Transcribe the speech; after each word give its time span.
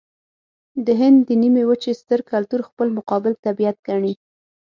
د 0.85 0.87
هند 0.99 1.17
د 1.27 1.29
نيمې 1.41 1.63
وچې 1.69 1.91
ستر 2.01 2.19
کلتور 2.31 2.61
خپل 2.69 2.87
مقابل 2.97 3.33
طبیعت 3.45 3.77
ګڼي. 3.87 4.13